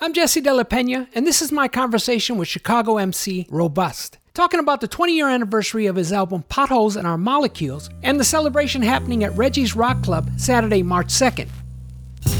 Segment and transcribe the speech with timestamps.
[0.00, 4.60] I'm Jesse De La Peña, and this is my conversation with Chicago MC Robust, talking
[4.60, 8.80] about the 20 year anniversary of his album Potholes in Our Molecules and the celebration
[8.80, 11.48] happening at Reggie's Rock Club Saturday, March 2nd.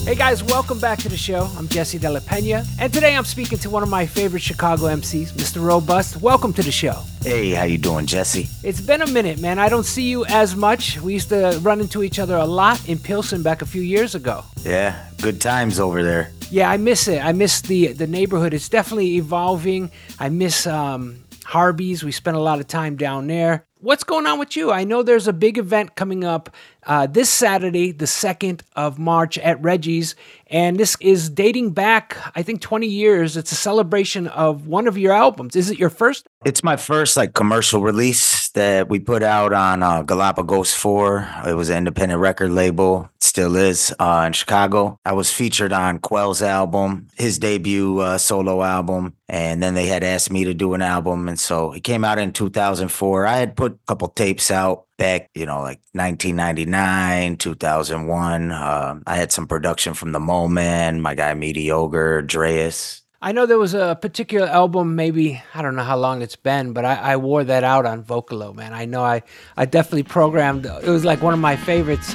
[0.04, 1.50] Hey guys, welcome back to the show.
[1.58, 4.87] I'm Jesse De La Peña, and today I'm speaking to one of my favorite Chicago
[4.87, 5.62] MCs, Mr.
[5.62, 6.17] Robust.
[6.17, 7.03] Welcome to the show.
[7.22, 8.48] Hey, how you doing, Jesse?
[8.62, 9.58] It's been a minute, man.
[9.58, 10.98] I don't see you as much.
[11.01, 14.15] We used to run into each other a lot in Pilsen back a few years
[14.15, 14.44] ago.
[14.65, 16.30] Yeah, good times over there.
[16.51, 17.23] Yeah, I miss it.
[17.23, 18.55] I miss the the neighborhood.
[18.55, 19.91] It's definitely evolving.
[20.19, 22.02] I miss um, Harvey's.
[22.02, 23.66] We spent a lot of time down there.
[23.80, 24.73] What's going on with you?
[24.73, 26.50] I know there's a big event coming up
[26.84, 30.16] uh, this Saturday, the 2nd of March at Reggie's.
[30.48, 33.37] And this is dating back, I think, 20 years.
[33.37, 35.54] It's a celebration of one of your albums.
[35.54, 36.27] Is it your first?
[36.45, 41.45] It's my first like commercial release that we put out on uh, Galapagos 4.
[41.47, 44.98] It was an independent record label, still is uh, in Chicago.
[45.05, 49.15] I was featured on Qwel's album, his debut uh, solo album.
[49.29, 51.29] And then they had asked me to do an album.
[51.29, 53.26] And so it came out in 2004.
[53.26, 58.51] I had put a couple tapes out back, you know, like 1999, 2001.
[58.51, 63.02] Uh, I had some production from The Moment, my guy Meaty Ogre, Dreas.
[63.21, 66.72] I know there was a particular album, maybe I don't know how long it's been,
[66.72, 68.72] but I, I, wore that out on Vocalo, man.
[68.72, 69.25] I know I,
[69.56, 70.66] I definitely programmed.
[70.66, 72.12] It was like one of my favorites.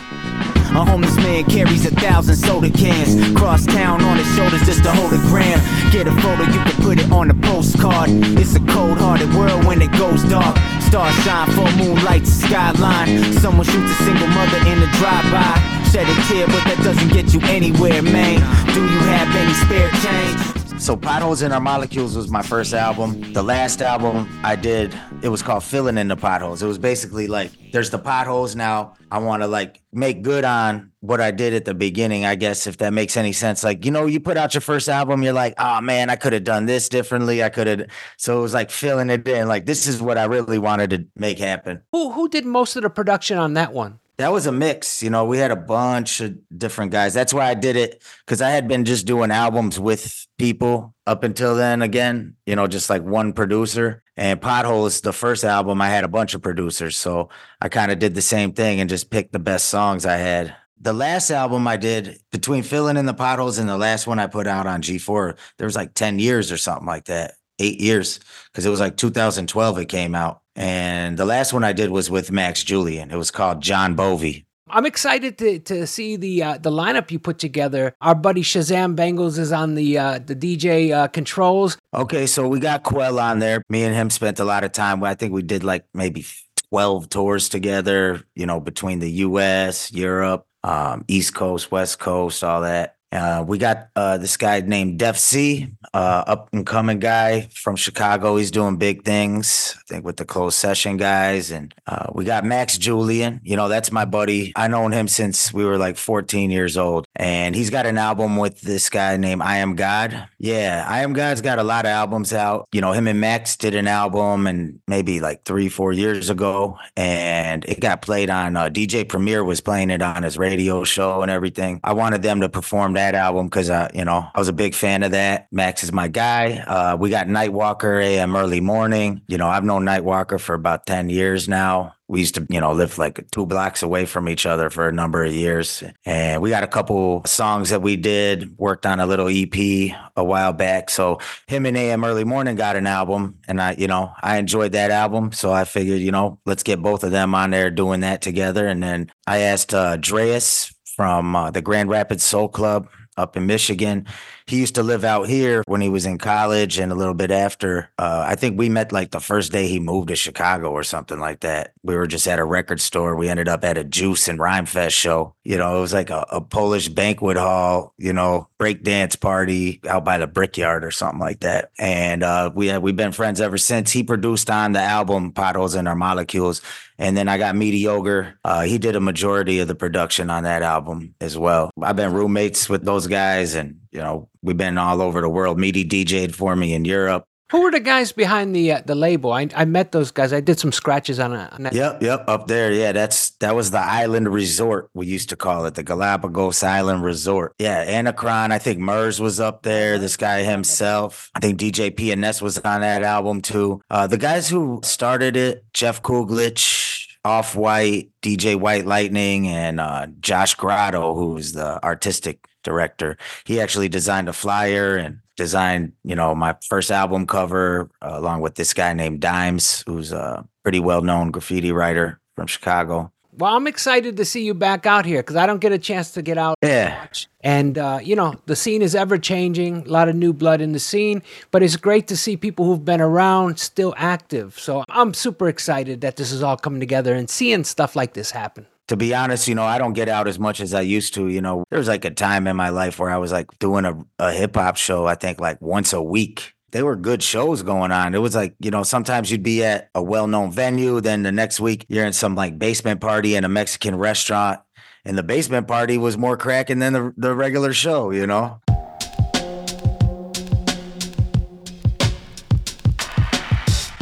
[0.72, 3.20] A homeless man carries a thousand soda cans.
[3.38, 5.60] Cross town on his shoulders just to hold a gram.
[5.92, 8.08] Get a photo, you can put it on a postcard.
[8.40, 10.56] It's a cold hearted world when it goes dark.
[10.84, 13.34] Stars shine, full moonlight skyline.
[13.44, 15.84] Someone shoots a single mother in the drive-by.
[15.92, 18.40] Shed a tear, but that doesn't get you anywhere, man.
[18.74, 20.63] Do you have any spare change?
[20.84, 23.32] So Potholes in Our Molecules was my first album.
[23.32, 26.62] The last album I did, it was called Filling in the Potholes.
[26.62, 28.96] It was basically like there's the potholes now.
[29.10, 32.68] I want to like make good on what I did at the beginning, I guess,
[32.68, 33.64] if that makes any sense.
[33.64, 36.34] Like, you know, you put out your first album, you're like, oh man, I could
[36.34, 37.42] have done this differently.
[37.42, 37.90] I could have.
[38.18, 39.48] So it was like filling it in.
[39.48, 41.82] Like, this is what I really wanted to make happen.
[41.94, 44.00] Who who did most of the production on that one?
[44.18, 45.02] That was a mix.
[45.02, 47.14] You know, we had a bunch of different guys.
[47.14, 51.24] That's why I did it because I had been just doing albums with people up
[51.24, 51.82] until then.
[51.82, 54.04] Again, you know, just like one producer.
[54.16, 56.96] And Potholes, the first album, I had a bunch of producers.
[56.96, 57.30] So
[57.60, 60.56] I kind of did the same thing and just picked the best songs I had.
[60.80, 64.28] The last album I did between filling in the potholes and the last one I
[64.28, 68.20] put out on G4, there was like 10 years or something like that, eight years,
[68.52, 70.42] because it was like 2012 it came out.
[70.56, 73.12] And the last one I did was with Max Julian.
[73.12, 74.46] It was called John Bovey.
[74.70, 77.94] I'm excited to, to see the uh, the lineup you put together.
[78.02, 81.78] Our buddy Shazam Bangles is on the uh, the DJ uh, controls.
[81.94, 83.62] Okay, so we got Qwel on there.
[83.70, 85.04] Me and him spent a lot of time.
[85.04, 86.26] I think we did like maybe
[86.70, 92.62] 12 tours together, you know, between the US, Europe, um, East Coast, West Coast, all
[92.62, 92.96] that.
[93.14, 98.38] Uh, we got uh, this guy named Defcee, uh, up and coming guy from Chicago.
[98.38, 101.52] He's doing big things, I think, with the closed session guys.
[101.52, 103.40] And uh, we got Max Julian.
[103.44, 104.52] You know, that's my buddy.
[104.56, 107.06] I known him since we were like 14 years old.
[107.16, 110.28] And he's got an album with this guy named I Am God.
[110.40, 112.68] Yeah, I Am God's got a lot of albums out.
[112.72, 116.80] You know, him and Max did an album and maybe like three, four years ago.
[116.98, 121.22] And it got played on uh, DJ Premier was playing it on his radio show
[121.22, 121.80] and everything.
[121.84, 124.54] I wanted them to perform that that album because I, you know I was a
[124.54, 125.48] big fan of that.
[125.52, 126.58] Max is my guy.
[126.58, 129.22] Uh, we got Nightwalker AM early morning.
[129.28, 131.94] You know I've known Nightwalker for about ten years now.
[132.08, 134.92] We used to, you know, live like two blocks away from each other for a
[134.92, 135.84] number of years.
[136.06, 140.24] And we got a couple songs that we did, worked on a little EP a
[140.24, 140.90] while back.
[140.92, 143.40] So him and AM Early Morning got an album.
[143.48, 145.32] And I, you know, I enjoyed that album.
[145.32, 148.68] So I figured, you know, let's get both of them on there doing that together.
[148.68, 152.88] And then I asked uh, Dreas from uh, the Grand Rapids Soul Club
[153.18, 154.08] up in Michigan.
[154.46, 157.32] He used to live out here when he was in college and a little bit
[157.32, 157.90] after.
[157.98, 161.20] Uh, I think we met like the first day he moved to Chicago or something
[161.20, 161.74] like that.
[161.84, 163.16] We were just at a record store.
[163.16, 165.36] We ended up at a Juice and Rhyme Fest show.
[165.44, 169.80] You know, it was like a, a Polish banquet hall, you know, break dance party
[169.88, 171.72] out by the Brickyard or something like that.
[171.80, 173.92] And uh, we have, we've been friends ever since.
[173.92, 176.62] He produced on the album Potholes in Our Molecules.
[176.98, 178.40] And then I got Meaty Ogre.
[178.44, 181.72] Uh, he did a majority of the production on that album as well.
[181.82, 185.60] I've been roommates with those guys and, you know, we've been all over the world.
[185.60, 187.26] Meaty DJ'd for me in Europe.
[187.52, 189.32] Who were the guys behind the uh, the label?
[189.32, 190.34] I, I met those guys.
[190.34, 191.74] I did some scratches on, a, on that.
[191.74, 192.72] Yep, yep, up there.
[192.72, 194.90] Yeah, that's that was the Island Resort.
[194.96, 197.54] We used to call it the Galapagos Island Resort.
[197.60, 198.52] Yeah, Anacron.
[198.52, 200.00] I think Murs was up there.
[200.00, 201.30] This guy himself.
[201.36, 203.82] I think DJ PNS was on that album too.
[203.88, 210.08] Uh, the guys who started it, Jeff Kuglich, Off White, DJ White Lightning, and uh,
[210.22, 213.18] Josh Grotto, who's the artistic director.
[213.46, 218.42] He actually designed a flyer and designed, you know, my first album cover uh, along
[218.42, 223.12] with this guy named Dimes, who's a pretty well known graffiti writer from Chicago.
[223.36, 226.12] Well, I'm excited to see you back out here because I don't get a chance
[226.12, 226.56] to get out.
[226.62, 227.08] Yeah.
[227.42, 230.72] And, uh, you know, the scene is ever changing, a lot of new blood in
[230.72, 234.60] the scene, but it's great to see people who've been around still active.
[234.60, 238.30] So I'm super excited that this is all coming together and seeing stuff like this
[238.30, 241.16] happen to be honest, you know, I don't get out as much as I used
[241.16, 241.28] to.
[241.28, 243.86] You know, there was like a time in my life where I was like doing
[243.86, 246.54] a, a hip hop show, I think like once a week.
[246.70, 248.14] They were good shows going on.
[248.14, 251.32] It was like, you know, sometimes you'd be at a well known venue, then the
[251.32, 254.60] next week you're in some like basement party in a Mexican restaurant.
[255.06, 258.62] And the basement party was more cracking than the, the regular show, you know?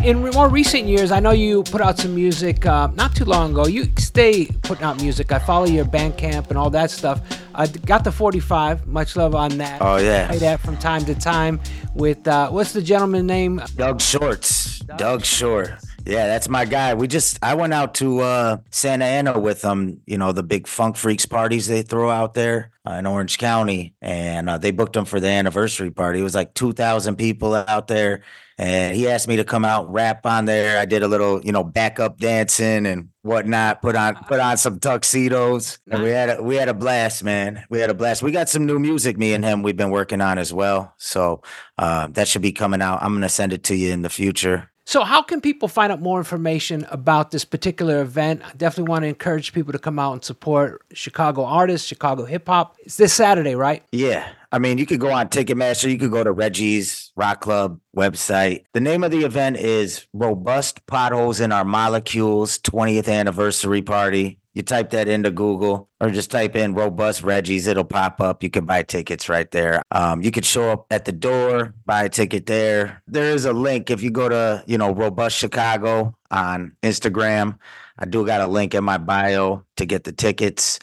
[0.03, 3.51] In more recent years, I know you put out some music uh, not too long
[3.51, 3.67] ago.
[3.67, 5.31] You stay putting out music.
[5.31, 7.21] I follow your Bandcamp and all that stuff.
[7.53, 8.87] I got the 45.
[8.87, 9.81] Much love on that.
[9.81, 10.27] Oh yeah.
[10.27, 11.59] Play that from time to time
[11.93, 13.61] with uh, what's the gentleman name?
[13.75, 14.79] Doug Shorts.
[14.79, 15.71] Doug, Doug Short.
[16.05, 16.93] Yeah, that's my guy.
[16.93, 20.01] We just I went out to uh, Santa Ana with them.
[20.05, 23.93] You know the big Funk Freaks parties they throw out there uh, in Orange County,
[24.01, 26.19] and uh, they booked them for the anniversary party.
[26.19, 28.21] It was like two thousand people out there
[28.61, 30.79] and he asked me to come out rap on there.
[30.79, 33.81] I did a little, you know, backup dancing and whatnot.
[33.81, 37.63] Put on put on some tuxedos, and we had a, we had a blast, man.
[37.71, 38.21] We had a blast.
[38.21, 39.63] We got some new music, me and him.
[39.63, 41.41] We've been working on as well, so
[41.79, 43.01] uh, that should be coming out.
[43.01, 44.70] I'm gonna send it to you in the future.
[44.85, 48.41] So, how can people find out more information about this particular event?
[48.43, 52.47] I definitely want to encourage people to come out and support Chicago artists, Chicago hip
[52.47, 52.75] hop.
[52.79, 53.83] It's this Saturday, right?
[53.91, 54.27] Yeah.
[54.53, 58.65] I mean, you could go on Ticketmaster, you could go to Reggie's Rock Club website.
[58.73, 64.39] The name of the event is Robust Potholes in Our Molecules 20th Anniversary Party.
[64.53, 68.43] You type that into Google or just type in Robust Reggie's, it'll pop up.
[68.43, 69.81] You can buy tickets right there.
[69.91, 73.01] Um, you could show up at the door, buy a ticket there.
[73.07, 77.57] There is a link if you go to, you know, Robust Chicago on Instagram.
[77.97, 80.79] I do got a link in my bio to get the tickets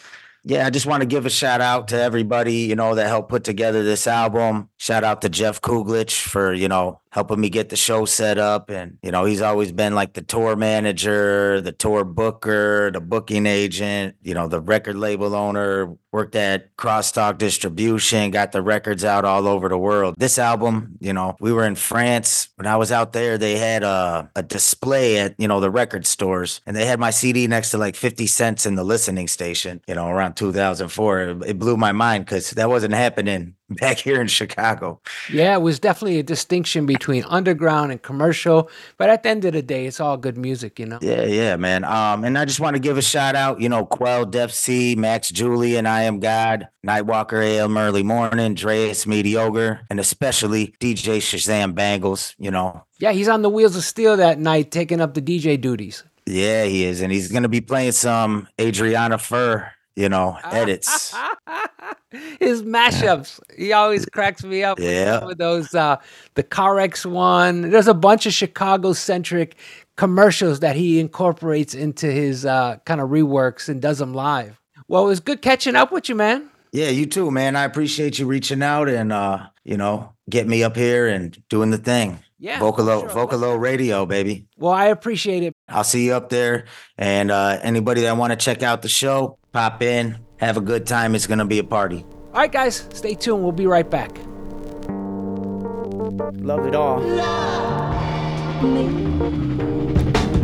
[0.49, 3.29] yeah, I just want to give a shout out to everybody, you know, that helped
[3.29, 4.71] put together this album.
[4.79, 8.71] Shout out to Jeff Kuglich for, you know, helping me get the show set up.
[8.71, 13.47] And, you know, he's always been like the tour manager, the tour booker, the booking
[13.47, 19.25] agent, you know, the record label owner, worked at Crosstalk Distribution, got the records out
[19.25, 20.15] all over the world.
[20.19, 22.49] This album, you know, we were in France.
[22.57, 26.07] When I was out there, they had a, a display at, you know, the record
[26.07, 29.83] stores and they had my CD next to like 50 cents in the listening station,
[29.87, 31.21] you know, around 2004.
[31.21, 35.01] It, it blew my mind because that wasn't happening back here in Chicago.
[35.33, 39.53] Yeah, it was definitely a distinction between underground and commercial, but at the end of
[39.53, 40.99] the day, it's all good music, you know.
[41.03, 41.85] Yeah, yeah, man.
[41.85, 44.95] Um, and I just want to give a shout out, you know, Qwel, Def C,
[44.97, 50.75] Max Julie, and I Am God, Nightwalker, AM Early Morning, Dreas Meaty Ogre, and especially
[50.81, 52.35] DJ Shazam Bangles.
[52.39, 52.85] You know.
[52.99, 56.05] Yeah, he's on the wheels of steel that night, taking up the DJ duties.
[56.27, 61.13] Yeah, he is, and he's gonna be playing some Adriana Fur you know, edits.
[62.41, 63.41] His mashups.
[63.57, 64.79] He always cracks me up.
[64.79, 65.25] Yeah.
[65.25, 65.97] With those, uh,
[66.35, 67.71] the CarX one.
[67.71, 69.57] There's a bunch of Chicago centric
[69.97, 74.61] commercials that he incorporates into his uh, kind of reworks and does them live.
[74.87, 76.49] Well, it was good catching up with you, man.
[76.73, 77.57] Yeah, you too, man.
[77.57, 81.71] I appreciate you reaching out and, uh, you know, getting me up here and doing
[81.71, 82.21] the thing.
[82.39, 82.61] Yeah.
[82.61, 83.27] Vocalo, sure.
[83.27, 84.47] Vocalo Radio, baby.
[84.57, 85.55] Well, I appreciate it.
[85.69, 86.67] I'll see you up there.
[86.97, 90.87] And uh, anybody that want to check out the show, pop in, have a good
[90.87, 91.15] time.
[91.15, 92.05] It's going to be a party.
[92.33, 93.43] All right, guys, stay tuned.
[93.43, 94.19] We'll be right back.
[96.41, 96.99] Love it all.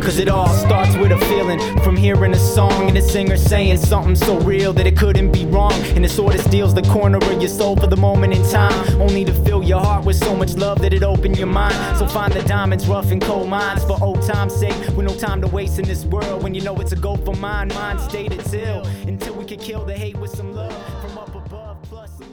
[0.05, 3.77] Cause it all starts with a feeling from hearing a song and a singer saying
[3.77, 5.73] something so real that it couldn't be wrong.
[5.95, 9.01] And it sort of steals the corner of your soul for the moment in time.
[9.01, 11.97] Only to fill your heart with so much love that it opened your mind.
[11.97, 14.77] So find the diamonds, rough and cold mines for old time's sake.
[14.95, 17.33] With no time to waste in this world when you know it's a go for
[17.37, 17.69] mine.
[17.69, 20.94] Mind stayed till until we can kill the hate with some love.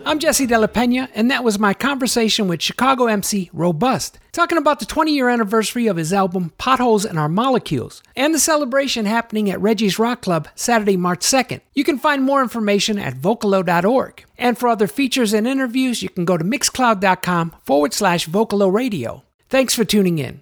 [0.05, 4.59] I'm Jesse De La Peña, and that was my conversation with Chicago MC Robust, talking
[4.59, 9.07] about the 20 year anniversary of his album Potholes in Our Molecules, and the celebration
[9.07, 11.61] happening at Reggie's Rock Club Saturday, March 2nd.
[11.73, 14.25] You can find more information at vocalo.org.
[14.37, 19.23] And for other features and interviews, you can go to mixcloud.com forward slash vocalo radio.
[19.49, 20.41] Thanks for tuning in.